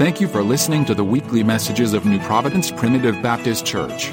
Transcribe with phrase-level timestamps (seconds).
[0.00, 4.06] Thank you for listening to the weekly messages of New Providence Primitive Baptist Church.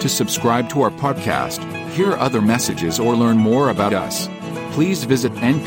[0.00, 4.26] To subscribe to our podcast, hear other messages, or learn more about us,
[4.72, 5.60] please visit nppbc.com.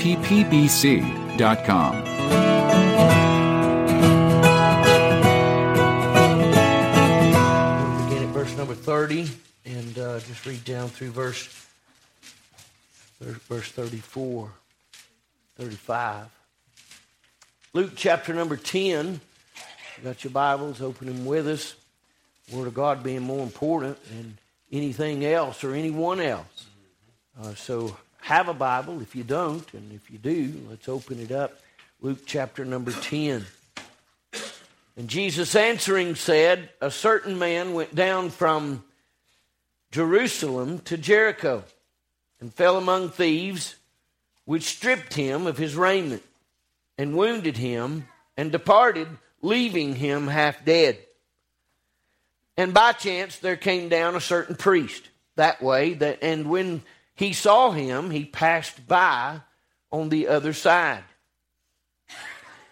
[7.83, 9.29] We'll begin at verse number 30
[9.63, 11.67] and uh, just read down through verse,
[13.21, 14.51] verse 34,
[15.55, 16.25] 35.
[17.73, 19.21] Luke chapter number 10.
[20.03, 21.73] Got your Bibles, open them with us.
[22.51, 24.37] Word of God being more important than
[24.71, 26.67] anything else or anyone else.
[27.41, 31.31] Uh, so have a Bible if you don't, and if you do, let's open it
[31.31, 31.59] up.
[31.99, 33.43] Luke chapter number 10.
[34.97, 38.83] And Jesus answering said, A certain man went down from
[39.91, 41.63] Jerusalem to Jericho
[42.39, 43.75] and fell among thieves,
[44.45, 46.23] which stripped him of his raiment
[46.99, 49.07] and wounded him and departed,
[49.41, 50.97] leaving him half dead.
[52.55, 56.81] And by chance there came down a certain priest that way, that, and when
[57.15, 59.41] he saw him, he passed by
[59.91, 61.03] on the other side.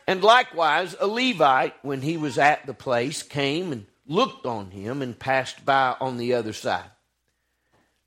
[0.08, 5.02] And likewise, a Levite, when he was at the place, came and looked on him
[5.02, 6.90] and passed by on the other side.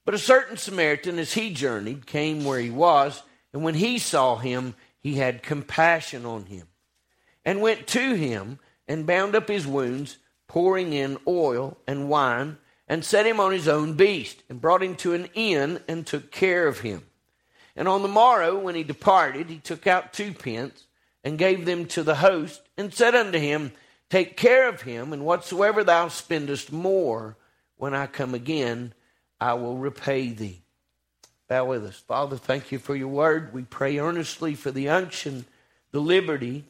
[0.04, 4.36] But a certain Samaritan, as he journeyed, came where he was, and when he saw
[4.36, 6.66] him, he had compassion on him,
[7.48, 10.18] and went to him and bound up his wounds,
[10.48, 14.94] pouring in oil and wine, and set him on his own beast, and brought him
[14.94, 17.02] to an inn and took care of him.
[17.74, 20.84] And on the morrow, when he departed, he took out two pence
[21.24, 23.72] and gave them to the host, and said unto him,
[24.10, 27.38] Take care of him, and whatsoever thou spendest more,
[27.78, 28.92] when I come again,
[29.40, 30.60] I will repay thee.
[31.48, 31.96] Bow with us.
[31.96, 33.54] Father, thank you for your word.
[33.54, 35.46] We pray earnestly for the unction,
[35.92, 36.66] the liberty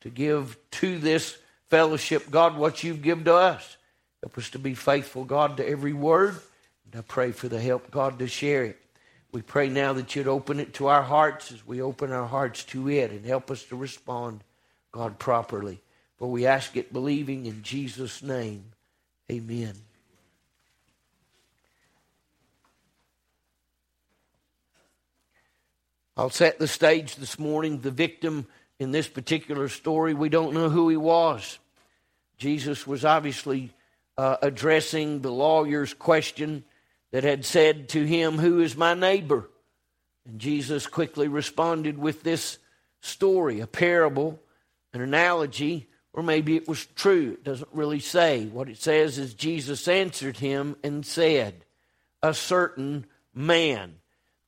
[0.00, 1.36] to give to this
[1.68, 3.76] fellowship, God, what you've given to us.
[4.22, 6.36] Help us to be faithful, God, to every word.
[6.84, 8.78] And I pray for the help, God, to share it.
[9.32, 12.64] We pray now that you'd open it to our hearts as we open our hearts
[12.64, 14.42] to it and help us to respond,
[14.90, 15.80] God, properly.
[16.18, 18.64] For we ask it believing in Jesus' name.
[19.30, 19.74] Amen.
[26.16, 27.80] I'll set the stage this morning.
[27.80, 28.46] The victim
[28.80, 31.58] in this particular story, we don't know who he was.
[32.38, 33.70] Jesus was obviously
[34.16, 36.64] uh, addressing the lawyer's question
[37.12, 39.50] that had said to him, Who is my neighbor?
[40.26, 42.56] And Jesus quickly responded with this
[43.02, 44.40] story, a parable,
[44.94, 47.32] an analogy, or maybe it was true.
[47.34, 48.46] It doesn't really say.
[48.46, 51.66] What it says is Jesus answered him and said,
[52.22, 53.04] A certain
[53.34, 53.96] man.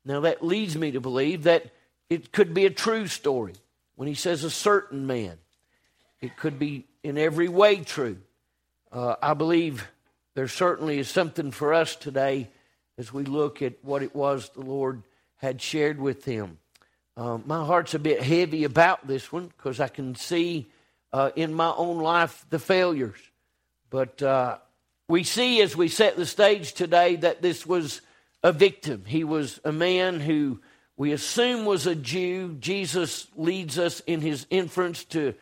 [0.06, 1.66] Now that leads me to believe that
[2.08, 3.54] it could be a true story.
[4.02, 5.38] When he says a certain man,
[6.20, 8.18] it could be in every way true.
[8.90, 9.88] Uh, I believe
[10.34, 12.48] there certainly is something for us today
[12.98, 15.04] as we look at what it was the Lord
[15.36, 16.58] had shared with him.
[17.16, 20.66] Uh, my heart's a bit heavy about this one because I can see
[21.12, 23.20] uh, in my own life the failures.
[23.88, 24.58] But uh,
[25.06, 28.00] we see as we set the stage today that this was
[28.42, 29.04] a victim.
[29.06, 30.58] He was a man who
[30.96, 32.56] we assume was a Jew.
[32.60, 35.34] Jesus leads us in his inference to,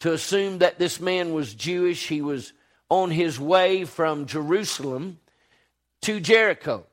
[0.00, 2.08] to assume that this man was Jewish.
[2.08, 2.52] He was
[2.88, 5.18] on his way from Jerusalem
[6.02, 6.86] to Jericho.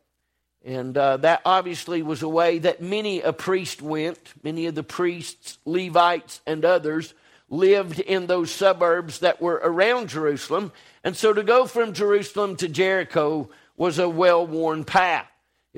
[0.66, 4.20] And uh, that obviously was a way that many a priest went.
[4.44, 7.14] Many of the priests, Levites, and others
[7.50, 10.72] lived in those suburbs that were around Jerusalem.
[11.04, 15.28] And so to go from Jerusalem to Jericho was a well worn path.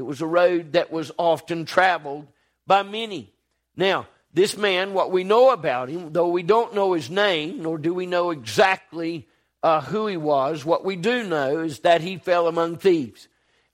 [0.02, 2.26] It was a road that was often traveled
[2.66, 3.32] by many.
[3.76, 7.78] Now, this man, what we know about him, though we don't know his name, nor
[7.78, 9.28] do we know exactly
[9.62, 13.28] uh, who he was, what we do know is that he fell among thieves.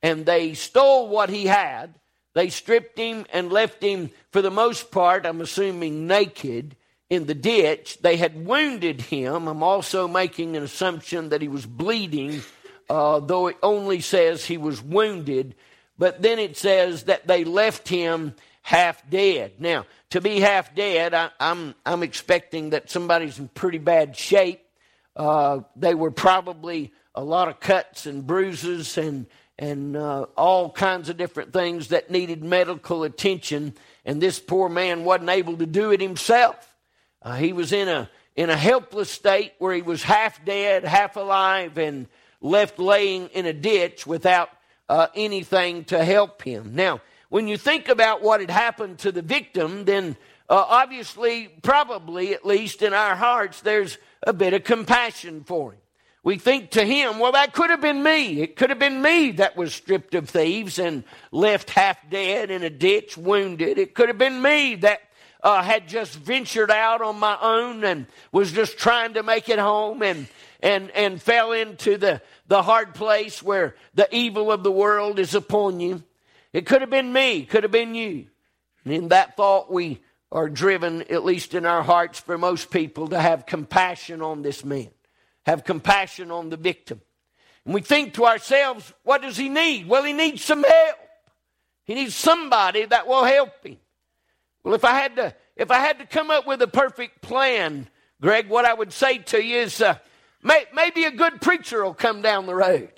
[0.03, 1.95] And they stole what he had.
[2.33, 6.75] They stripped him and left him, for the most part, I'm assuming, naked
[7.09, 7.99] in the ditch.
[8.01, 9.47] They had wounded him.
[9.47, 12.41] I'm also making an assumption that he was bleeding,
[12.90, 15.55] uh, though it only says he was wounded.
[15.97, 19.53] But then it says that they left him half dead.
[19.59, 24.16] Now, to be half dead, I, am I'm, I'm expecting that somebody's in pretty bad
[24.16, 24.61] shape.
[25.16, 29.26] Uh, they were probably a lot of cuts and bruises and
[29.59, 33.73] and uh, all kinds of different things that needed medical attention.
[34.05, 36.76] And this poor man wasn't able to do it himself.
[37.23, 41.16] Uh, he was in a in a helpless state where he was half dead, half
[41.16, 42.08] alive, and
[42.40, 44.50] left laying in a ditch without
[44.89, 46.72] uh, anything to help him.
[46.75, 50.16] Now, when you think about what had happened to the victim, then
[50.49, 55.79] uh, obviously, probably at least in our hearts, there's a bit of compassion for him.
[56.23, 58.41] We think to him, well, that could have been me.
[58.41, 62.63] It could have been me that was stripped of thieves and left half dead in
[62.63, 63.78] a ditch, wounded.
[63.78, 64.99] It could have been me that
[65.41, 69.59] uh, had just ventured out on my own and was just trying to make it
[69.59, 70.28] home and
[70.61, 75.35] and and fell into the the hard place where the evil of the world is
[75.35, 76.03] upon you.
[76.53, 78.27] It could have been me, could have been you.
[78.83, 80.01] And in that thought, we
[80.31, 84.65] are driven, at least in our hearts, for most people, to have compassion on this
[84.65, 84.89] man,
[85.45, 87.01] have compassion on the victim.
[87.65, 89.87] And we think to ourselves, what does he need?
[89.87, 90.97] Well, he needs some help.
[91.83, 93.77] He needs somebody that will help him.
[94.63, 97.89] Well, if I had to, if I had to come up with a perfect plan,
[98.21, 99.97] Greg, what I would say to you is, uh,
[100.47, 102.91] may, maybe a good preacher will come down the road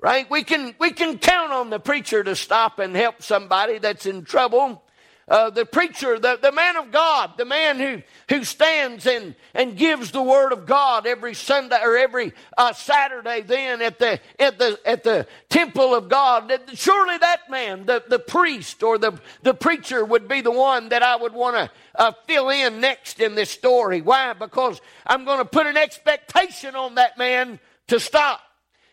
[0.00, 0.30] right?
[0.30, 4.24] We can, we can count on the preacher to stop and help somebody that's in
[4.24, 4.82] trouble
[5.28, 9.76] uh, the preacher, the, the man of God, the man who, who stands and, and
[9.76, 14.58] gives the word of God every Sunday or every uh, Saturday then at the, at,
[14.58, 16.52] the, at the temple of God.
[16.74, 21.02] Surely that man, the, the priest or the, the preacher, would be the one that
[21.02, 24.00] I would want to uh, fill in next in this story.
[24.00, 24.32] Why?
[24.32, 28.40] Because I'm going to put an expectation on that man to stop.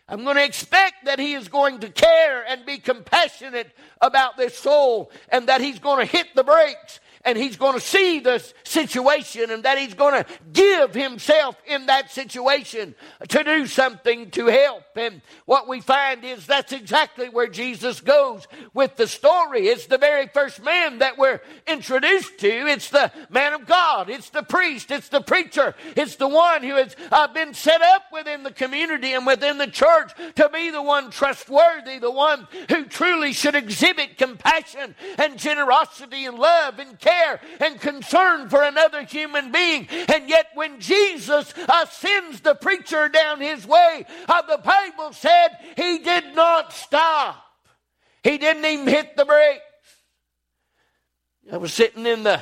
[0.08, 3.70] I'm going to expect that he is going to care and be compassionate
[4.00, 7.80] about this soul and that he's going to hit the brakes and he's going to
[7.80, 12.94] see the situation and that he's going to give himself in that situation
[13.28, 14.84] to do something to help.
[14.94, 19.66] And what we find is that's exactly where Jesus goes with the story.
[19.66, 22.48] It's the very first man that we're introduced to.
[22.48, 24.08] It's the man of God.
[24.08, 24.92] It's the priest.
[24.92, 25.74] It's the preacher.
[25.96, 29.66] It's the one who has uh, been set up within the community and within the
[29.66, 36.24] church to be the one trustworthy, the one who truly should exhibit compassion and generosity
[36.24, 39.88] and love and care care and concern for another human being.
[40.12, 45.48] And yet, when Jesus uh, sends the preacher down his way, uh, the Bible said
[45.76, 47.42] he did not stop.
[48.22, 49.62] He didn't even hit the brakes.
[51.52, 52.40] I was sitting in the,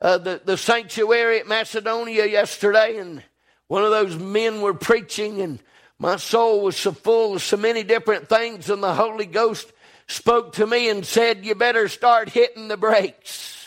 [0.00, 3.22] uh, the, the sanctuary at Macedonia yesterday, and
[3.66, 5.58] one of those men were preaching, and
[5.98, 9.72] my soul was so full of so many different things, and the Holy Ghost
[10.06, 13.57] spoke to me and said, You better start hitting the brakes.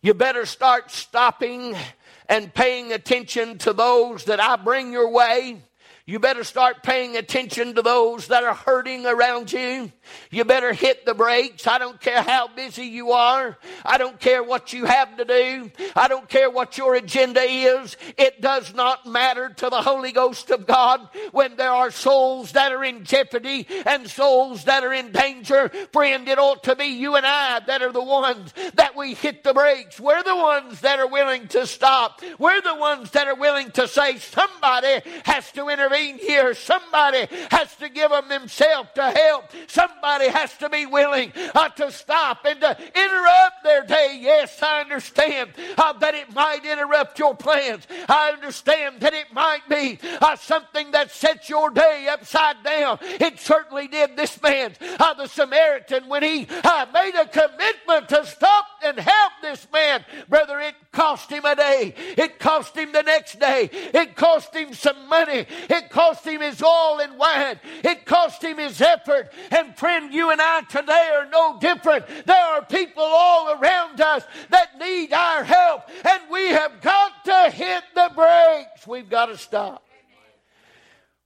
[0.00, 1.76] You better start stopping
[2.28, 5.62] and paying attention to those that I bring your way.
[6.08, 9.92] You better start paying attention to those that are hurting around you.
[10.30, 11.66] You better hit the brakes.
[11.66, 13.58] I don't care how busy you are.
[13.84, 15.70] I don't care what you have to do.
[15.94, 17.98] I don't care what your agenda is.
[18.16, 22.72] It does not matter to the Holy Ghost of God when there are souls that
[22.72, 25.68] are in jeopardy and souls that are in danger.
[25.92, 29.44] Friend, it ought to be you and I that are the ones that we hit
[29.44, 30.00] the brakes.
[30.00, 32.22] We're the ones that are willing to stop.
[32.38, 36.54] We're the ones that are willing to say somebody has to intervene here.
[36.54, 39.44] Somebody has to give them themselves to help.
[39.66, 44.18] Somebody has to be willing uh, to stop and to interrupt their day.
[44.20, 47.86] Yes, I understand uh, that it might interrupt your plans.
[48.08, 52.98] I understand that it might be uh, something that sets your day upside down.
[53.02, 58.24] It certainly did this man, uh, the Samaritan, when he uh, made a commitment to
[58.26, 60.04] stop and help this man.
[60.28, 61.94] Brother, it cost him a day.
[62.16, 63.68] It cost him the next day.
[63.72, 65.46] It cost him some money.
[65.68, 67.58] It cost him his oil and wine.
[67.84, 69.32] It cost him his effort.
[69.50, 72.06] And friend, you and I today are no different.
[72.26, 77.50] There are people all around us that need our help, and we have got to
[77.50, 78.86] hit the brakes.
[78.86, 79.84] We've got to stop.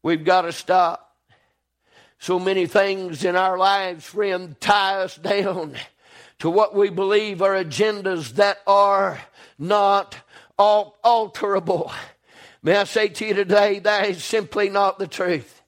[0.03, 1.17] We've got to stop.
[2.19, 5.77] So many things in our lives, friend, tie us down
[6.39, 9.21] to what we believe are agendas that are
[9.59, 10.17] not
[10.59, 11.93] alterable.
[12.63, 15.62] May I say to you today, that is simply not the truth.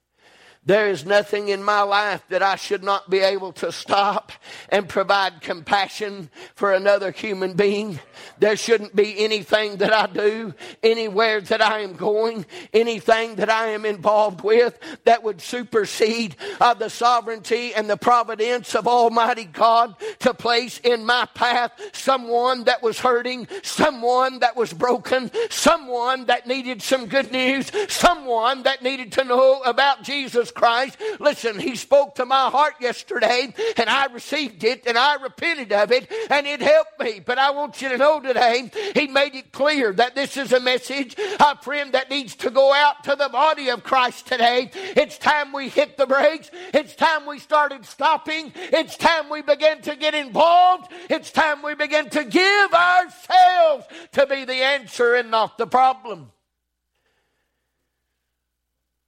[0.66, 4.32] There is nothing in my life that I should not be able to stop
[4.70, 8.00] and provide compassion for another human being.
[8.38, 13.68] There shouldn't be anything that I do, anywhere that I am going, anything that I
[13.68, 19.94] am involved with that would supersede uh, the sovereignty and the providence of Almighty God
[20.20, 26.46] to place in my path someone that was hurting, someone that was broken, someone that
[26.46, 30.98] needed some good news, someone that needed to know about Jesus Christ.
[31.20, 35.92] Listen, He spoke to my heart yesterday and I received it and I repented of
[35.92, 37.20] it and it helped me.
[37.20, 40.60] But I want you to know today, He made it clear that this is a
[40.60, 44.70] message, a friend, that needs to go out to the body of Christ today.
[44.74, 46.50] It's time we hit the brakes.
[46.72, 48.52] It's time we started stopping.
[48.56, 50.92] It's time we began to get involved.
[51.10, 56.30] It's time we begin to give ourselves to be the answer and not the problem.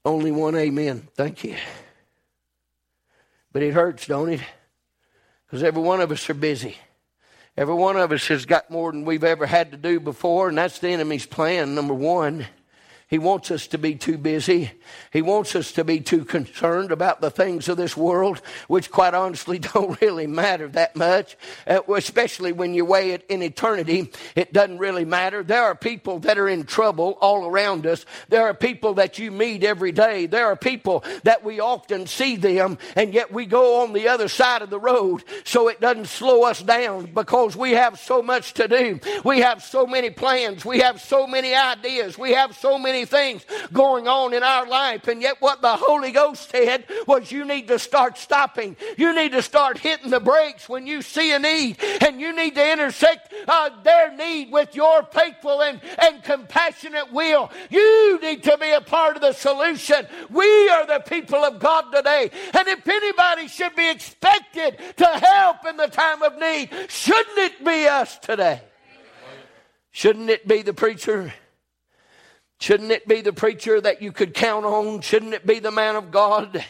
[0.06, 1.08] Only one amen.
[1.16, 1.56] Thank you.
[3.50, 4.40] But it hurts, don't it?
[5.44, 6.78] Because every one of us are busy.
[7.56, 10.58] Every one of us has got more than we've ever had to do before, and
[10.58, 12.46] that's the enemy's plan, number one.
[13.08, 14.72] He wants us to be too busy.
[15.12, 19.14] He wants us to be too concerned about the things of this world, which quite
[19.14, 21.36] honestly don't really matter that much,
[21.68, 24.10] uh, especially when you weigh it in eternity.
[24.34, 25.44] It doesn't really matter.
[25.44, 28.04] There are people that are in trouble all around us.
[28.28, 30.26] There are people that you meet every day.
[30.26, 34.26] There are people that we often see them, and yet we go on the other
[34.26, 38.54] side of the road so it doesn't slow us down because we have so much
[38.54, 38.98] to do.
[39.24, 40.64] We have so many plans.
[40.64, 42.18] We have so many ideas.
[42.18, 45.06] We have so many many things going on in our life.
[45.08, 48.76] And yet, what the Holy Ghost said was, you need to start stopping.
[48.96, 51.76] You need to start hitting the brakes when you see a need.
[52.00, 57.50] And you need to intersect uh, their need with your faithful and, and compassionate will.
[57.68, 60.06] You need to be a part of the solution.
[60.30, 62.30] We are the people of God today.
[62.54, 67.64] And if anybody should be expected to help in the time of need, shouldn't it
[67.64, 68.62] be us today?
[69.90, 71.32] Shouldn't it be the preacher?
[72.58, 75.00] Shouldn't it be the preacher that you could count on?
[75.00, 76.64] Shouldn't it be the man of God?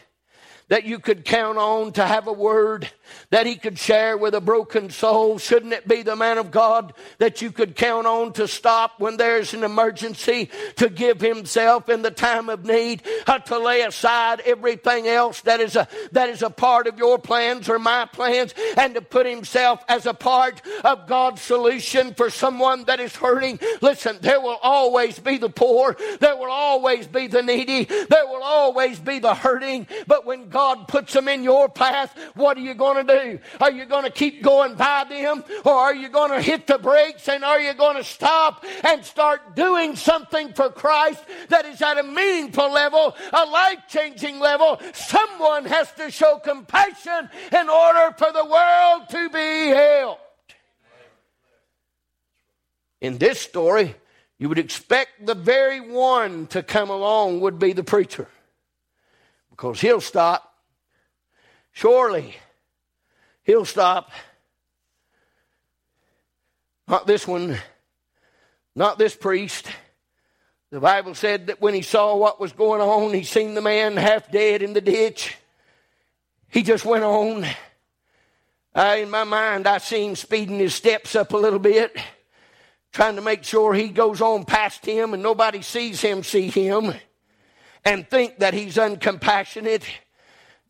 [0.69, 2.89] That you could count on to have a word
[3.31, 5.39] that he could share with a broken soul?
[5.39, 9.17] Shouldn't it be the man of God that you could count on to stop when
[9.17, 14.41] there's an emergency, to give himself in the time of need, uh, to lay aside
[14.41, 18.53] everything else that is a, that is a part of your plans or my plans,
[18.77, 23.61] and to put himself as a part of God's solution for someone that is hurting?
[23.83, 28.43] Listen, there will always be the poor, there will always be the needy, there will
[28.43, 30.49] always be the hurting, but when
[30.89, 33.39] puts them in your path, what are you going to do?
[33.61, 36.79] Are you going to keep going by them or are you going to hit the
[36.79, 41.83] brakes and are you going to stop and start doing something for Christ that is
[41.83, 44.81] at a meaningful level, a life changing level?
[44.95, 50.23] Someone has to show compassion in order for the world to be helped.
[53.01, 53.95] In this story,
[54.39, 58.29] you would expect the very one to come along would be the preacher
[59.57, 60.55] because he'll stop.
[61.73, 62.37] Surely
[63.43, 64.11] he'll stop.
[66.87, 67.59] Not this one,
[68.75, 69.67] not this priest.
[70.71, 73.97] The Bible said that when he saw what was going on, he seen the man
[73.97, 75.37] half dead in the ditch.
[76.51, 77.47] He just went on.
[78.77, 81.97] In my mind, I see him speeding his steps up a little bit,
[82.93, 86.93] trying to make sure he goes on past him and nobody sees him see him
[87.87, 89.85] and think that he's uncompassionate.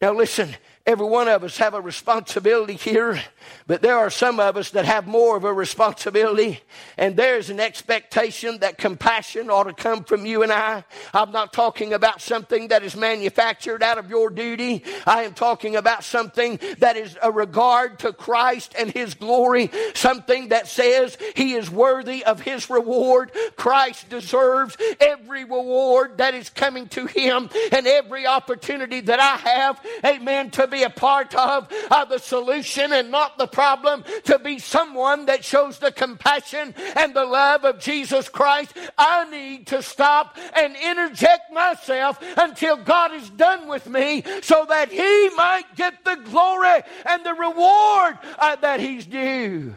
[0.01, 0.55] Now listen,
[0.87, 3.21] every one of us have a responsibility here
[3.67, 6.61] but there are some of us that have more of a responsibility,
[6.97, 10.85] and there's an expectation that compassion ought to come from you and I.
[11.13, 14.85] I'm not talking about something that is manufactured out of your duty.
[15.05, 20.49] I am talking about something that is a regard to Christ and His glory, something
[20.49, 23.33] that says He is worthy of His reward.
[23.57, 29.81] Christ deserves every reward that is coming to Him, and every opportunity that I have,
[30.05, 34.59] amen, to be a part of, of the solution and not the problem, to be
[34.59, 40.37] someone that shows the compassion and the love of Jesus Christ, I need to stop
[40.57, 46.17] and interject myself until God is done with me so that He might get the
[46.25, 49.75] glory and the reward uh, that He's due.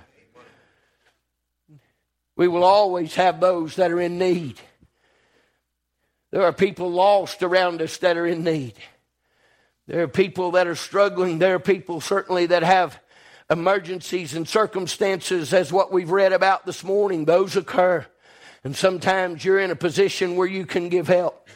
[2.36, 4.60] We will always have those that are in need.
[6.32, 8.76] There are people lost around us that are in need.
[9.90, 11.40] There are people that are struggling.
[11.40, 13.00] There are people certainly that have
[13.50, 18.06] emergencies and circumstances as what we've read about this morning, those occur.
[18.64, 21.48] And sometimes you're in a position where you can give help.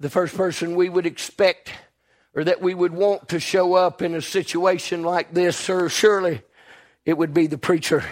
[0.00, 1.70] The first person we would expect
[2.34, 6.42] or that we would want to show up in a situation like this, sir, surely
[7.04, 8.02] it would be the preacher.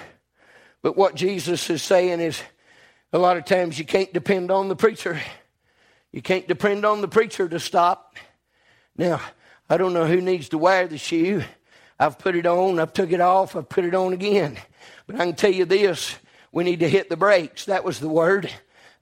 [0.82, 2.40] But what Jesus is saying is
[3.12, 5.20] a lot of times you can't depend on the preacher.
[6.12, 8.16] You can't depend on the preacher to stop.
[8.96, 9.20] Now,
[9.68, 11.42] I don't know who needs to wear the shoe.
[11.98, 14.58] I've put it on, I've took it off, I've put it on again.
[15.06, 16.16] But I can tell you this
[16.52, 17.64] we need to hit the brakes.
[17.64, 18.50] That was the word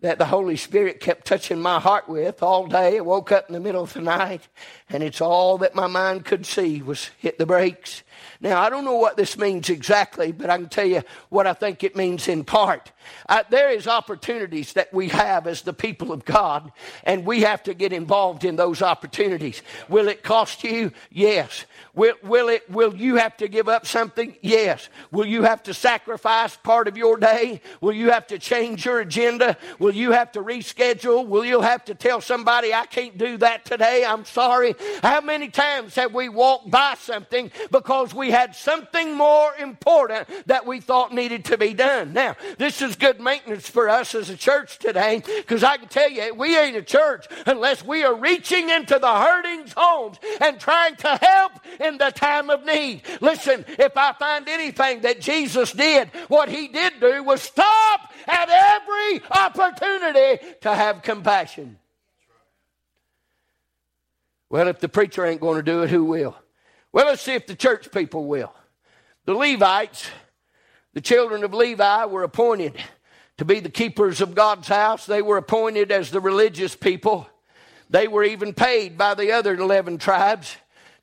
[0.03, 2.99] that the Holy Spirit kept touching my heart with all day.
[2.99, 4.47] I woke up in the middle of the night,
[4.89, 8.03] and it's all that my mind could see was hit the brakes.
[8.43, 11.53] Now, I don't know what this means exactly, but I can tell you what I
[11.53, 12.91] think it means in part.
[13.29, 16.73] Uh, there is opportunities that we have as the people of God,
[17.05, 19.61] and we have to get involved in those opportunities.
[19.91, 20.93] Will it cost you?
[21.11, 21.67] Yes.
[22.01, 24.35] Will, will, it, will you have to give up something?
[24.41, 24.89] Yes.
[25.11, 27.61] Will you have to sacrifice part of your day?
[27.83, 29.59] Will you have to change your agenda?
[29.79, 31.27] Will you have to reschedule?
[31.27, 34.03] Will you have to tell somebody, I can't do that today?
[34.03, 34.77] I'm sorry.
[35.03, 40.65] How many times have we walked by something because we had something more important that
[40.65, 42.15] we thought needed to be done?
[42.15, 46.11] Now, this is good maintenance for us as a church today because I can tell
[46.11, 50.97] you, we ain't a church unless we are reaching into the hurting's homes and trying
[50.97, 51.53] to help
[51.91, 53.03] in the time of need.
[53.21, 58.49] Listen, if I find anything that Jesus did, what he did do was stop at
[58.49, 61.77] every opportunity to have compassion.
[64.49, 66.37] Well, if the preacher ain't going to do it, who will?
[66.93, 68.53] Well, let's see if the church people will.
[69.27, 70.09] The Levites,
[70.93, 72.75] the children of Levi, were appointed
[73.39, 75.07] to be the keepers of God's house.
[75.07, 77.29] They were appointed as the religious people.
[77.89, 80.57] They were even paid by the other 11 tribes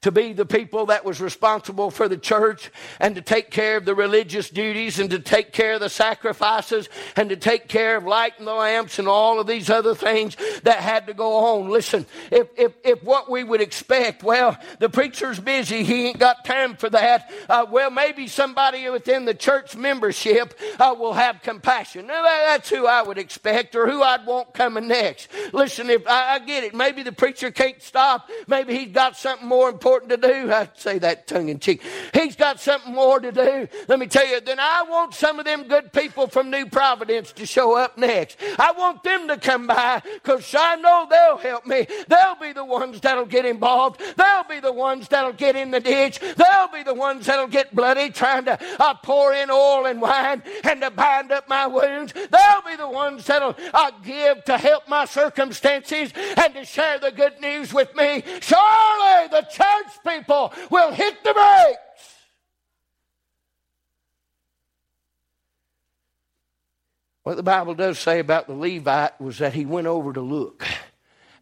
[0.08, 2.72] to be the people that was responsible for the church
[3.02, 6.88] and to take care of the religious duties and to take care of the sacrifices
[7.18, 10.78] and to take care of lighting the lamps and all of these other things that
[10.78, 11.68] had to go on.
[11.70, 16.46] Listen, if, if, if what we would expect, well, the preacher's busy, he ain't got
[16.46, 17.30] time for that.
[17.50, 22.08] Uh, well, maybe somebody within the church membership uh, will have compassion.
[22.08, 25.28] Now, that's who I would expect or who I'd want coming next.
[25.52, 28.30] Listen, if I, I get it, maybe the preacher can't stop.
[28.48, 30.52] Maybe he's got something more important important to do.
[30.52, 31.82] I say that tongue in cheek.
[32.14, 33.68] He's got something more to do.
[33.88, 37.32] Let me tell you, then I want some of them good people from New Providence
[37.34, 38.38] to show up next.
[38.60, 41.88] I want them to come by because I know they'll help me.
[42.08, 44.02] They'll be the ones that'll get involved.
[44.16, 46.20] They'll be the ones that'll get in the ditch.
[46.20, 50.44] They'll be the ones that'll get bloody trying to uh, pour in oil and wine
[50.64, 52.14] and to bind up my wounds.
[52.14, 57.12] They'll be the ones that'll uh, give to help my circumstances and to share the
[57.12, 58.24] good news with me.
[58.42, 61.80] Surely the church church people will hit the brakes.
[67.24, 70.66] What the Bible does say about the Levite was that he went over to look,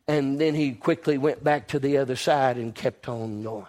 [0.07, 3.67] and then he quickly went back to the other side and kept on going.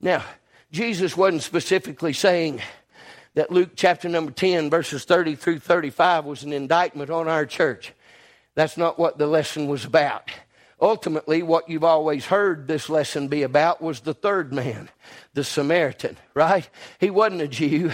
[0.00, 0.24] Now,
[0.72, 2.60] Jesus wasn't specifically saying
[3.34, 7.92] that Luke chapter number 10, verses 30 through 35 was an indictment on our church.
[8.56, 10.30] That's not what the lesson was about.
[10.80, 14.88] Ultimately, what you've always heard this lesson be about was the third man,
[15.34, 16.68] the Samaritan, right?
[16.98, 17.92] He wasn't a Jew.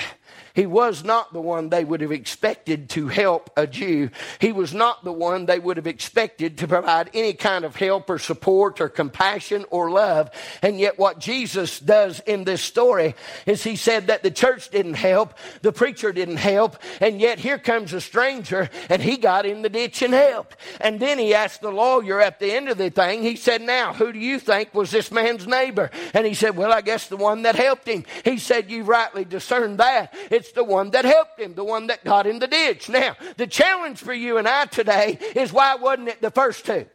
[0.56, 4.08] He was not the one they would have expected to help a Jew.
[4.40, 8.08] He was not the one they would have expected to provide any kind of help
[8.08, 10.30] or support or compassion or love.
[10.62, 13.14] And yet, what Jesus does in this story
[13.44, 17.58] is he said that the church didn't help, the preacher didn't help, and yet here
[17.58, 20.56] comes a stranger and he got in the ditch and helped.
[20.80, 23.92] And then he asked the lawyer at the end of the thing, he said, Now,
[23.92, 25.90] who do you think was this man's neighbor?
[26.14, 28.04] And he said, Well, I guess the one that helped him.
[28.24, 30.14] He said, You rightly discerned that.
[30.30, 32.88] It's it's the one that helped him, the one that got in the ditch.
[32.88, 36.86] Now, the challenge for you and I today is why wasn't it the first two?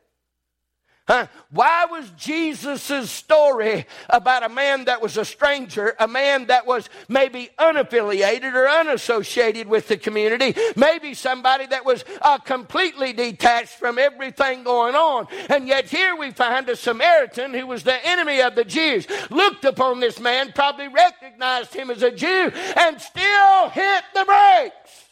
[1.11, 1.27] Huh?
[1.49, 6.87] Why was Jesus' story about a man that was a stranger, a man that was
[7.09, 13.99] maybe unaffiliated or unassociated with the community, maybe somebody that was uh, completely detached from
[13.99, 15.27] everything going on?
[15.49, 19.65] And yet here we find a Samaritan who was the enemy of the Jews, looked
[19.65, 25.09] upon this man, probably recognized him as a Jew, and still hit the brakes.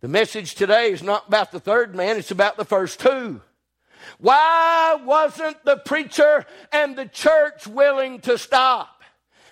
[0.00, 3.42] The message today is not about the third man, it's about the first two.
[4.18, 8.97] Why wasn't the preacher and the church willing to stop?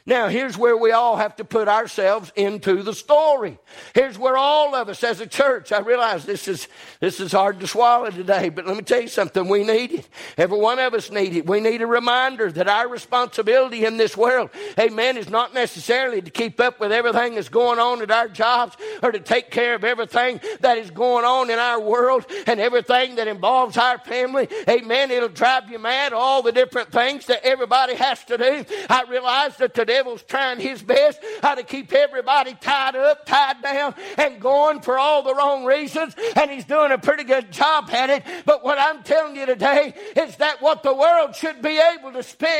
[0.09, 3.59] Now, here's where we all have to put ourselves into the story.
[3.93, 6.69] Here's where all of us as a church, I realize this is,
[7.01, 9.49] this is hard to swallow today, but let me tell you something.
[9.49, 10.09] We need it.
[10.39, 11.45] Every one of us need it.
[11.45, 16.31] We need a reminder that our responsibility in this world, amen, is not necessarily to
[16.31, 19.83] keep up with everything that's going on at our jobs or to take care of
[19.83, 24.49] everything that is going on in our world and everything that involves our family.
[24.69, 25.11] Amen.
[25.11, 28.65] It'll drive you mad, all the different things that everybody has to do.
[28.89, 33.63] I realize that today devil's trying his best how to keep everybody tied up, tied
[33.63, 36.15] down, and going for all the wrong reasons.
[36.37, 38.23] And he's doing a pretty good job at it.
[38.45, 42.19] But what I'm telling you today is that what the world should be able to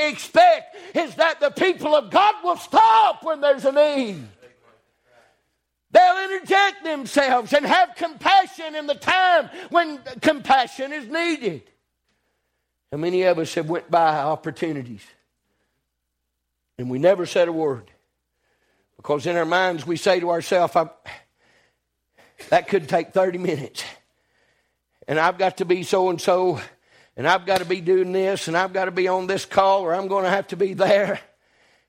[0.09, 4.27] expect is that the people of God will stop when there's a need.
[5.91, 11.63] They'll interject themselves and have compassion in the time when compassion is needed.
[12.91, 15.03] How many of us have went by opportunities
[16.79, 17.91] And we never said a word.
[18.97, 20.75] Because in our minds, we say to ourselves,
[22.49, 23.85] that could take 30 minutes.
[25.09, 26.61] And I've got to be so and so,
[27.17, 29.83] and I've got to be doing this, and I've got to be on this call,
[29.83, 31.21] or I'm going to have to be there.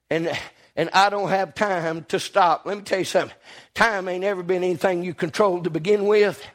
[0.09, 0.31] And,
[0.75, 2.65] and I don't have time to stop.
[2.65, 3.35] Let me tell you something.
[3.73, 6.45] Time ain't ever been anything you control to begin with.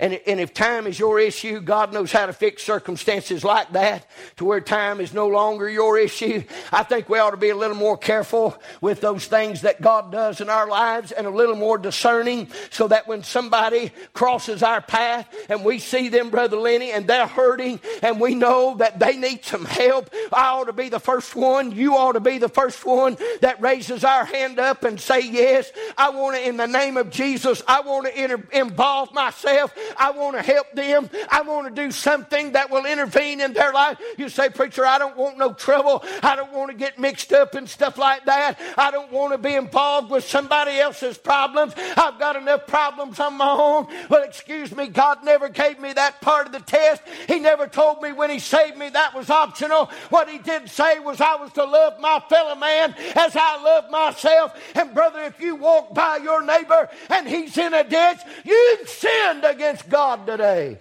[0.00, 4.06] And, and if time is your issue, God knows how to fix circumstances like that
[4.38, 6.42] to where time is no longer your issue.
[6.72, 10.10] I think we ought to be a little more careful with those things that God
[10.10, 14.80] does in our lives and a little more discerning so that when somebody crosses our
[14.80, 19.18] path and we see them, Brother Lenny, and they're hurting and we know that they
[19.18, 21.72] need some help, I ought to be the first one.
[21.72, 25.70] You ought to be the first one that raises our hand up and say, Yes,
[25.98, 30.36] I want to, in the name of Jesus, I want to involve myself I want
[30.36, 31.10] to help them.
[31.30, 33.98] I want to do something that will intervene in their life.
[34.18, 36.04] You say, Preacher, I don't want no trouble.
[36.22, 38.58] I don't want to get mixed up in stuff like that.
[38.76, 41.74] I don't want to be involved with somebody else's problems.
[41.96, 43.86] I've got enough problems on my own.
[44.08, 47.02] Well, excuse me, God never gave me that part of the test.
[47.28, 49.86] He never told me when He saved me that was optional.
[50.10, 53.90] What He did say was I was to love my fellow man as I love
[53.90, 54.54] myself.
[54.74, 59.44] And brother, if you walk by your neighbor and he's in a ditch, you've sinned
[59.44, 60.78] against against God today.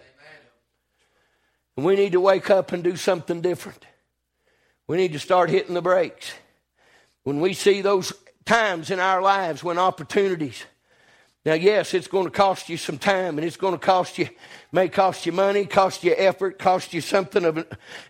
[1.78, 3.86] And we need to wake up and do something different.
[4.88, 6.32] We need to start hitting the brakes.
[7.24, 8.14] When we see those
[8.46, 10.66] times in our lives when opportunities,
[11.46, 14.28] now, yes, it's going to cost you some time and it's going to cost you,
[14.74, 17.58] may cost you money, cost you effort, cost you something of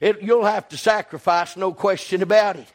[0.02, 0.24] it.
[0.24, 2.68] You'll have to sacrifice, no question about it.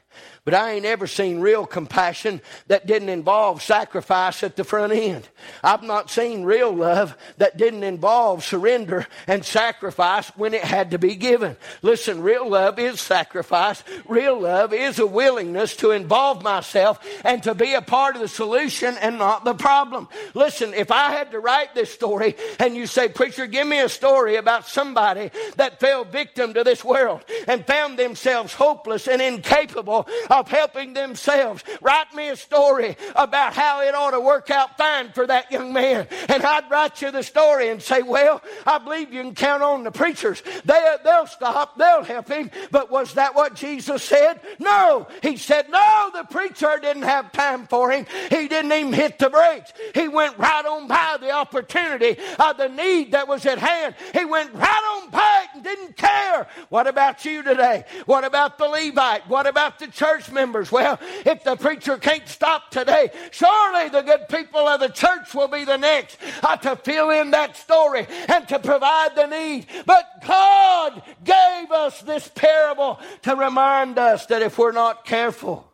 [0.45, 5.27] But I ain't ever seen real compassion that didn't involve sacrifice at the front end.
[5.63, 10.99] I've not seen real love that didn't involve surrender and sacrifice when it had to
[10.99, 11.57] be given.
[11.81, 13.83] Listen, real love is sacrifice.
[14.07, 18.29] Real love is a willingness to involve myself and to be a part of the
[18.29, 20.09] solution and not the problem.
[20.35, 23.89] Listen, if I had to write this story and you say, Preacher, give me a
[23.89, 30.07] story about somebody that fell victim to this world and found themselves hopeless and incapable
[30.35, 31.63] of helping themselves.
[31.81, 35.73] Write me a story about how it ought to work out fine for that young
[35.73, 36.09] man.
[36.29, 39.85] And I'd write you the story and say, well, I believe you can count on
[39.85, 40.43] the preachers.
[40.65, 42.51] They, they'll stop, they'll help him.
[42.73, 44.41] But was that what Jesus said?
[44.59, 45.07] No.
[45.23, 48.07] He said, no, the preacher didn't have time for him.
[48.31, 49.73] He didn't even hit the brakes.
[49.95, 53.95] He went right on by the opportunity of the need that was at hand.
[54.13, 56.47] He went right on by didn't care.
[56.69, 57.85] What about you today?
[58.07, 59.29] What about the Levite?
[59.29, 60.71] What about the church members.
[60.71, 65.49] Well, if the preacher can't stop today, surely the good people of the church will
[65.49, 69.67] be the next uh, to fill in that story and to provide the need.
[69.87, 75.71] But God gave us this parable to remind us that if we're not careful,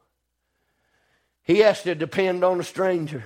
[1.42, 3.24] He has to depend on a stranger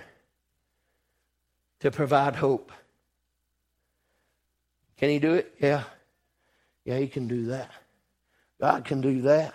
[1.81, 2.73] to provide hope.
[4.97, 5.55] Can He do it?
[5.61, 5.85] Yeah.
[6.85, 7.71] Yeah, He can do that.
[8.61, 9.55] God can do that.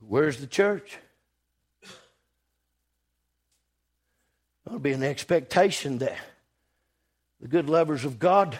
[0.00, 0.98] But Where's the church?
[4.64, 6.16] There'll be an expectation that
[7.40, 8.58] the good lovers of God,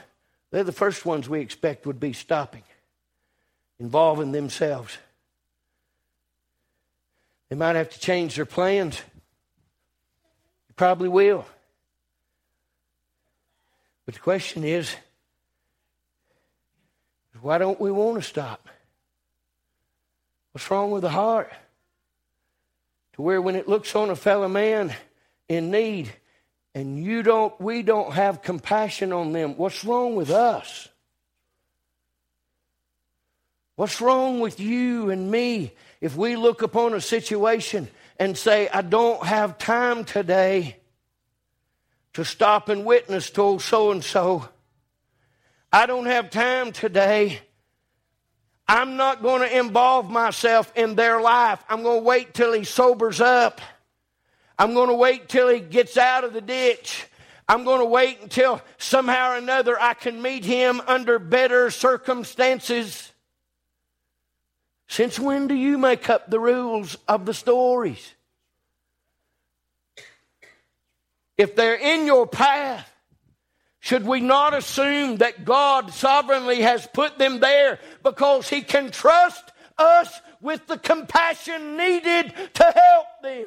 [0.50, 2.64] they're the first ones we expect would be stopping,
[3.78, 4.98] involving themselves.
[7.48, 8.96] They might have to change their plans.
[10.68, 11.46] They probably will.
[14.04, 14.94] But the question is
[17.42, 18.68] why don't we want to stop?
[20.52, 21.52] What's wrong with the heart?
[23.14, 24.94] To where when it looks on a fellow man
[25.48, 26.12] in need
[26.74, 30.88] and you don't we don't have compassion on them, what's wrong with us?
[33.76, 38.82] What's wrong with you and me if we look upon a situation and say, I
[38.82, 40.76] don't have time today
[42.12, 44.48] to stop and witness to so and so?
[45.72, 47.40] I don't have time today
[48.68, 51.62] I'm not going to involve myself in their life.
[51.68, 53.60] I'm going to wait till he sobers up.
[54.58, 57.06] I'm going to wait till he gets out of the ditch.
[57.48, 63.12] I'm going to wait until somehow or another I can meet him under better circumstances.
[64.86, 68.14] Since when do you make up the rules of the stories?
[71.36, 72.91] If they're in your path,
[73.82, 79.50] should we not assume that God sovereignly has put them there because He can trust
[79.76, 83.46] us with the compassion needed to help them?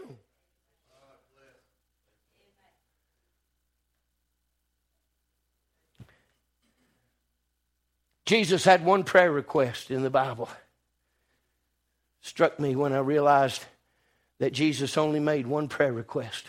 [8.25, 10.49] Jesus had one prayer request in the Bible.
[12.19, 13.63] struck me when I realized
[14.39, 16.43] that Jesus only made one prayer request.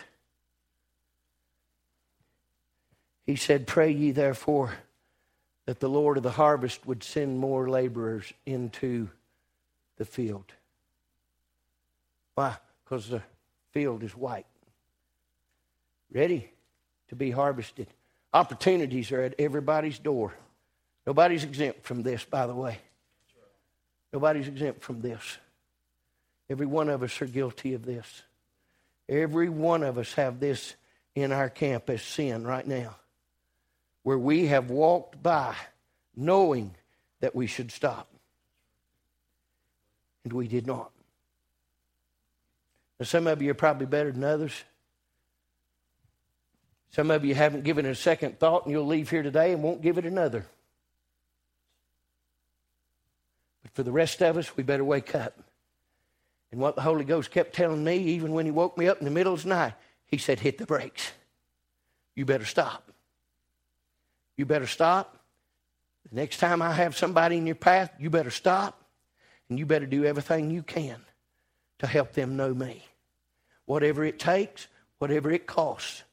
[3.27, 4.73] He said, Pray ye therefore
[5.65, 9.09] that the Lord of the harvest would send more laborers into
[9.97, 10.45] the field.
[12.33, 12.55] Why?
[12.83, 13.21] Because the
[13.71, 14.45] field is white,
[16.11, 16.49] ready
[17.09, 17.87] to be harvested.
[18.33, 20.33] Opportunities are at everybody's door.
[21.05, 22.79] Nobody's exempt from this, by the way.
[24.13, 25.37] Nobody's exempt from this.
[26.49, 28.23] Every one of us are guilty of this.
[29.09, 30.75] Every one of us have this
[31.15, 32.95] in our camp as sin right now,
[34.07, 35.53] where we have walked by
[36.15, 36.73] knowing
[37.19, 38.07] that we should stop.
[40.23, 40.91] And we did not.
[43.01, 44.63] Now, some of you are probably better than others.
[46.91, 49.61] Some of you haven't given it a second thought, and you'll leave here today and
[49.61, 50.45] won't give it another.
[53.61, 55.37] But for the rest of us, we better wake up.
[56.53, 59.03] And what the Holy Ghost kept telling me, even when He woke me up in
[59.03, 59.73] the middle of the night,
[60.05, 61.11] He said, Hit the brakes.
[62.15, 62.87] You better stop.
[64.37, 65.17] You better stop.
[66.09, 68.83] The next time I have somebody in your path, you better stop.
[69.49, 70.97] And you better do everything you can
[71.79, 72.85] to help them know me.
[73.65, 74.67] Whatever it takes,
[74.99, 76.03] whatever it costs.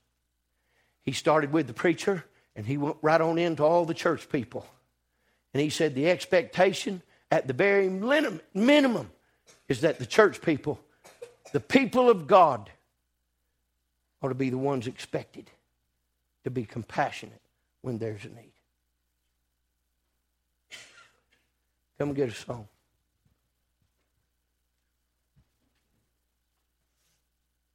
[1.03, 2.25] He started with the preacher
[2.57, 4.67] and he went right on into all the church people.
[5.53, 9.11] And he said the expectation at the very minimum
[9.69, 10.81] is that the church people,
[11.53, 12.71] the people of God,
[14.23, 15.51] ought to be the ones expected
[16.45, 17.41] to be compassionate
[17.85, 18.53] when there's a need.
[21.99, 22.67] Come and get a song.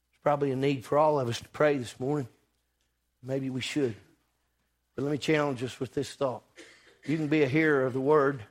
[0.10, 2.28] There's probably a need for all of us to pray this morning.
[3.22, 3.94] Maybe we should.
[4.96, 6.42] But let me challenge us with this thought.
[7.06, 8.42] You can be a hearer of the word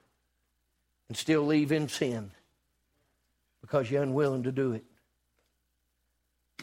[1.08, 2.30] and still leave in sin
[3.62, 4.84] because you're unwilling to do it.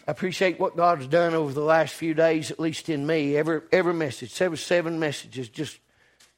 [0.08, 3.36] I appreciate what God's done over the last few days, at least in me.
[3.36, 5.79] Every, every message, seven, seven messages, just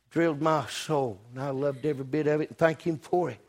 [0.09, 1.19] drilled my soul.
[1.33, 3.39] And I loved every bit of it and thank Him for it.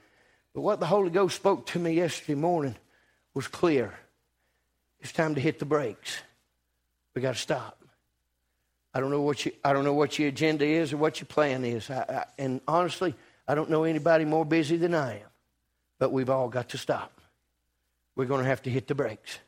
[0.54, 2.74] But what the Holy Ghost spoke to me yesterday morning
[3.32, 3.94] was clear.
[5.00, 6.18] It's time to hit the brakes.
[7.14, 7.78] We got to stop.
[8.92, 11.26] I don't know what you, I don't know what your agenda is or what your
[11.26, 11.90] plan is.
[11.90, 13.14] I, I, and honestly,
[13.46, 15.28] I don't know anybody more busy than I am.
[15.98, 17.20] But we've all got to stop.
[18.16, 19.38] We're going to have to hit the brakes.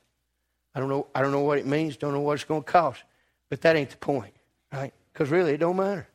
[0.75, 1.07] I don't know.
[1.15, 1.97] I don't know what it means.
[1.97, 3.03] Don't know what it's going to cost.
[3.49, 4.35] But that ain't the point,
[4.73, 4.93] right?
[5.13, 6.07] Because really, it don't matter.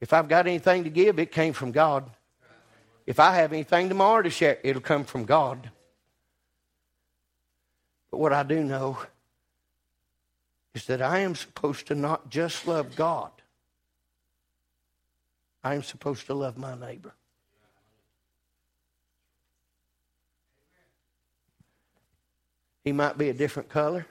[0.00, 2.10] If I've got anything to give, it came from God.
[3.06, 5.70] If I have anything tomorrow to share, it'll come from God.
[8.10, 8.98] But what I do know
[10.74, 13.30] is that I am supposed to not just love God,
[15.62, 17.12] I am supposed to love my neighbor.
[22.82, 24.06] He might be a different color.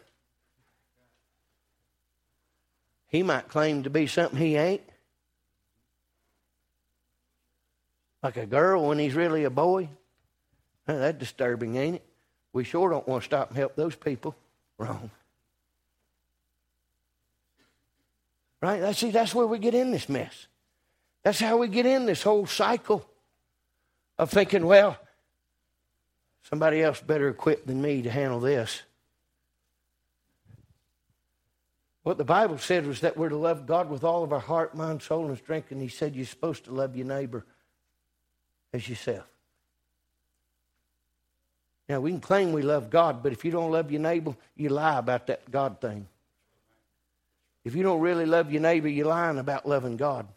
[3.07, 4.83] He might claim to be something he ain't.
[8.21, 9.89] Like a girl when he's really a boy.
[10.85, 12.05] That's disturbing, ain't it?
[12.53, 14.35] We sure don't want to stop and help those people.
[14.77, 15.09] Wrong.
[18.61, 18.81] Right?
[18.81, 20.47] That's, see, that's where we get in this mess.
[21.23, 23.07] That's how we get in this whole cycle
[24.17, 24.97] of thinking, well,
[26.43, 28.83] somebody else better equipped than me to handle this.
[32.03, 34.73] What the Bible said was that we're to love God with all of our heart,
[34.73, 35.71] mind, soul, and strength.
[35.71, 37.45] And He said you're supposed to love your neighbor
[38.73, 39.25] as yourself.
[41.87, 44.69] Now, we can claim we love God, but if you don't love your neighbor, you
[44.69, 46.07] lie about that God thing.
[47.65, 50.27] If you don't really love your neighbor, you're lying about loving God.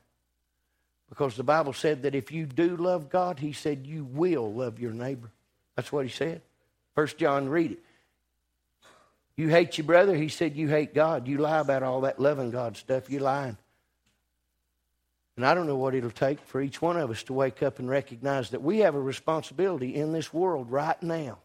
[1.09, 4.81] Because the Bible said that if you do love God, He said you will love
[4.81, 5.31] your neighbor.
[5.77, 6.43] That's what He said.
[6.95, 7.79] First John, read it.
[9.37, 11.27] You hate your brother, He said you hate God.
[11.27, 13.11] You lie about all that loving God stuff.
[13.11, 13.57] You're lying.
[15.37, 17.79] And I don't know what it'll take for each one of us to wake up
[17.79, 21.39] and recognize that we have a responsibility in this world right now.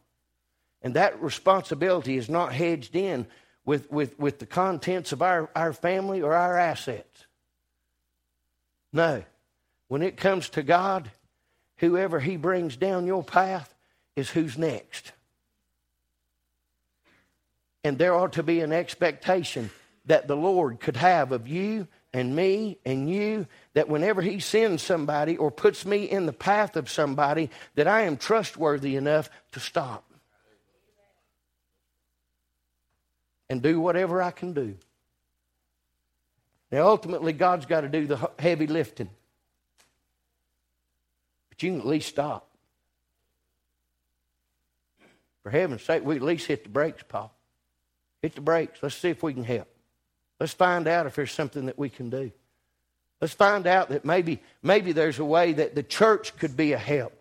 [0.81, 3.27] And that responsibility is not hedged in
[3.65, 7.25] with, with, with the contents of our, our family or our assets.
[8.91, 9.23] No.
[9.87, 11.09] When it comes to God,
[11.77, 13.73] whoever He brings down your path
[14.17, 15.13] is who's next.
[17.85, 19.69] And there ought to be an expectation
[20.07, 24.83] that the Lord could have of you and me and you that whenever He sends
[24.83, 29.61] somebody or puts me in the path of somebody, that I am trustworthy enough to
[29.61, 30.03] stop.
[33.49, 34.75] and do whatever I can do.
[36.71, 39.09] Now, ultimately, God's got to do the heavy lifting.
[41.49, 42.46] But you can at least stop.
[45.47, 47.33] For heaven's sake, we at least hit the brakes, Paul.
[48.21, 48.79] Hit the brakes.
[48.81, 49.69] Let's see if we can help.
[50.41, 52.33] Let's find out if there's something that we can do.
[53.21, 56.77] Let's find out that maybe, maybe there's a way that the church could be a
[56.77, 57.13] help.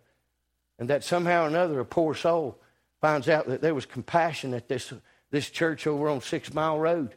[0.76, 2.58] And that somehow or another, a poor soul
[3.00, 4.92] finds out that there was compassion at this,
[5.30, 7.14] this church over on Six Mile Road.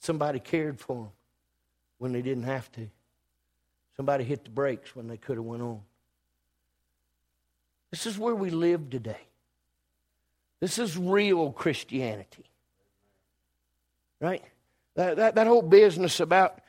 [0.00, 1.12] Somebody cared for them
[1.98, 2.90] when they didn't have to.
[3.96, 5.82] Somebody hit the brakes when they could have went on.
[7.90, 9.20] This is where we live today.
[10.60, 12.44] This is real Christianity.
[14.20, 14.44] Right?
[14.94, 16.60] That, that, that whole business about,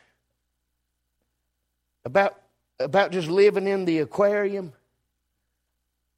[2.06, 2.42] about,
[2.80, 4.74] about just living in the aquarium.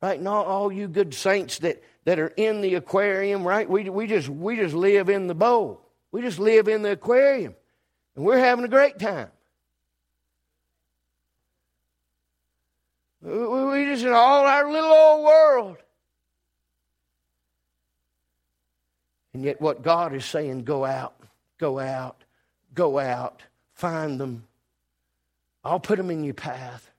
[0.02, 0.22] Right?
[0.22, 3.70] Not all you good saints that, that are in the aquarium, right?
[3.70, 5.82] We, we, just, we just live in the bowl.
[6.12, 7.56] We just live in the aquarium.
[8.16, 9.30] And we're having a great time.
[13.24, 15.78] We just in all our little old world.
[19.34, 21.16] And yet, what God is saying, go out,
[21.58, 22.24] go out,
[22.76, 23.42] go out,
[23.74, 24.44] find them.
[25.64, 26.92] I'll put them in your path,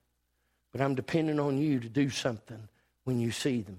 [0.73, 2.69] but I'm depending on you to do something
[3.05, 3.79] when you see them.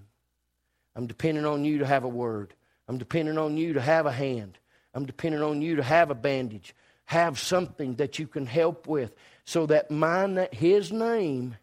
[0.96, 2.54] I'm depending on you to have a word.
[2.88, 4.58] I'm depending on you to have a hand.
[4.94, 9.14] I'm depending on you to have a bandage, have something that you can help with
[9.44, 11.58] so that mine, that his name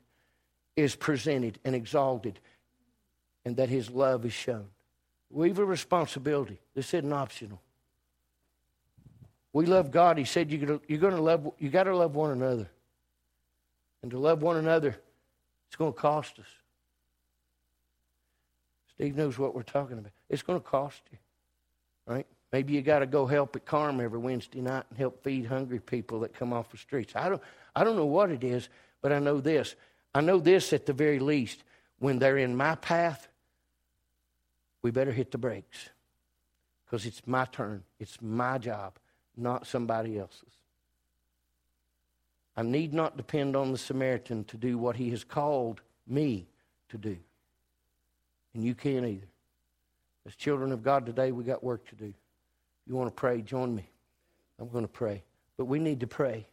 [0.76, 2.40] is presented and exalted
[3.44, 4.66] and that his love is shown.
[5.30, 6.58] We have a responsibility.
[6.74, 7.60] This isn't optional.
[9.52, 10.18] We love God.
[10.18, 11.52] He said you're going to love.
[11.58, 12.68] You got to love one another,
[14.02, 14.96] and to love one another,
[15.68, 16.46] it's going to cost us.
[18.94, 20.12] Steve knows what we're talking about.
[20.28, 21.18] It's going to cost you,
[22.06, 22.26] right?
[22.52, 25.80] Maybe you got to go help at Carm every Wednesday night and help feed hungry
[25.80, 27.14] people that come off the streets.
[27.16, 27.42] I don't.
[27.74, 28.68] I don't know what it is,
[29.00, 29.74] but I know this.
[30.14, 31.62] I know this at the very least.
[31.98, 33.28] When they're in my path,
[34.82, 35.90] we better hit the brakes
[36.84, 37.84] because it's my turn.
[38.00, 38.98] It's my job,
[39.36, 40.52] not somebody else's.
[42.56, 46.46] I need not depend on the Samaritan to do what he has called me
[46.90, 47.16] to do.
[48.54, 49.26] And you can't either.
[50.26, 52.06] As children of God today, we got work to do.
[52.06, 53.88] If you want to pray, join me.
[54.58, 55.22] I'm going to pray.
[55.56, 56.46] But we need to pray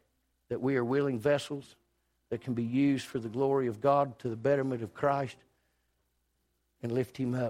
[0.48, 1.76] that we are willing vessels
[2.30, 5.38] that can be used for the glory of God to the betterment of Christ
[6.82, 7.48] and lift him up.